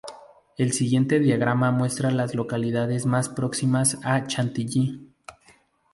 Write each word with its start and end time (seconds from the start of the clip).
El 0.57 0.71
siguiente 0.73 1.19
diagrama 1.19 1.69
muestra 1.69 2.09
a 2.09 2.11
las 2.11 2.33
localidades 2.33 3.05
más 3.05 3.29
próximas 3.29 3.99
a 4.03 4.25
Chantilly. 4.25 5.13